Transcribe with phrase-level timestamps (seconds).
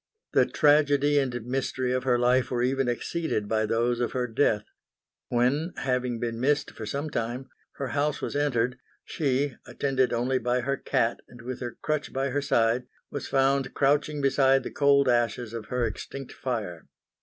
[0.33, 4.65] The tragedy and mystery of her life were even exceeded by those of her death.
[5.27, 10.61] When, having been missed for some time, her house was entered she, attended only by
[10.61, 15.07] her cat and with her crutch by her side, was found crouching beside the cold
[15.07, 16.87] ashes of her extinct fire.